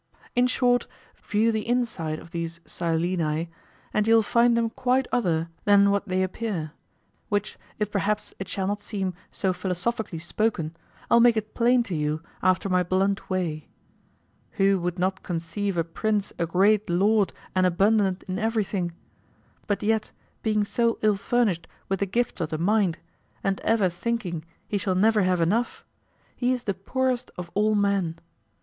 In 0.35 0.47
short, 0.47 0.87
view 1.15 1.51
the 1.51 1.67
inside 1.67 2.17
of 2.17 2.31
these 2.31 2.57
Sileni, 2.65 3.49
and 3.93 4.07
you'll 4.07 4.23
find 4.23 4.57
them 4.57 4.71
quite 4.71 5.07
other 5.11 5.49
than 5.65 5.91
what 5.91 6.07
they 6.07 6.23
appear; 6.23 6.71
which, 7.29 7.55
if 7.77 7.91
perhaps 7.91 8.33
it 8.39 8.47
shall 8.47 8.65
not 8.65 8.81
seem 8.81 9.13
so 9.31 9.53
philosophically 9.53 10.17
spoken, 10.17 10.75
I'll 11.11 11.19
make 11.19 11.37
it 11.37 11.53
plain 11.53 11.83
to 11.83 11.93
you 11.93 12.23
"after 12.41 12.67
my 12.67 12.81
blunt 12.81 13.29
way." 13.29 13.67
Who 14.53 14.79
would 14.79 14.97
not 14.97 15.21
conceive 15.21 15.77
a 15.77 15.83
prince 15.83 16.33
a 16.39 16.47
great 16.47 16.89
lord 16.89 17.31
and 17.53 17.67
abundant 17.67 18.23
in 18.23 18.39
everything? 18.39 18.93
But 19.67 19.83
yet 19.83 20.09
being 20.41 20.63
so 20.63 20.97
ill 21.03 21.15
furnished 21.15 21.67
with 21.89 21.99
the 21.99 22.07
gifts 22.07 22.41
of 22.41 22.49
the 22.49 22.57
mind, 22.57 22.97
and 23.43 23.59
ever 23.61 23.87
thinking 23.87 24.45
he 24.67 24.79
shall 24.79 24.95
never 24.95 25.21
have 25.21 25.41
enough, 25.41 25.85
he's 26.35 26.63
the 26.63 26.73
poorest 26.73 27.29
of 27.37 27.51
all 27.53 27.75
men. 27.75 28.15